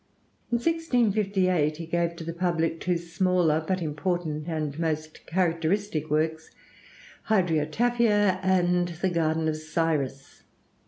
In 0.51 0.57
1658 0.57 1.77
he 1.77 1.85
gave 1.85 2.15
to 2.15 2.23
the 2.23 2.33
public 2.33 2.79
two 2.79 2.97
smaller 2.97 3.63
but 3.67 3.83
important 3.83 4.47
and 4.47 4.79
most 4.79 5.27
characteristic 5.27 6.09
works, 6.09 6.49
'Hydriotaphia' 7.25 8.39
and 8.41 8.87
'The 8.87 9.09
Garden 9.11 9.47
of 9.47 9.57
Cyrus.' 9.57 10.41